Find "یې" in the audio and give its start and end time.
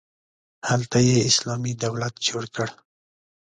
1.07-1.17